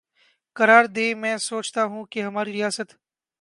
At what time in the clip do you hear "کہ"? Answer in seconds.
2.11-2.19